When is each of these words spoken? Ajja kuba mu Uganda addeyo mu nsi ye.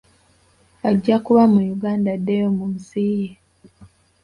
Ajja 0.89 1.15
kuba 1.25 1.43
mu 1.53 1.59
Uganda 1.75 2.09
addeyo 2.15 2.47
mu 2.57 2.65
nsi 2.75 3.03
ye. 3.19 3.29